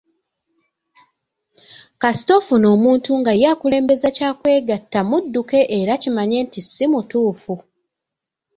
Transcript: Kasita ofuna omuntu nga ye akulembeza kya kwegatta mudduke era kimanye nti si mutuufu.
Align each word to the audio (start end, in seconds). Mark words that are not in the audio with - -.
Kasita 2.01 2.31
ofuna 2.39 2.67
omuntu 2.75 3.09
nga 3.19 3.31
ye 3.39 3.45
akulembeza 3.53 4.07
kya 4.17 4.29
kwegatta 4.39 4.99
mudduke 5.09 5.59
era 5.79 5.93
kimanye 6.01 6.37
nti 6.45 6.59
si 6.69 6.85
mutuufu. 6.91 7.53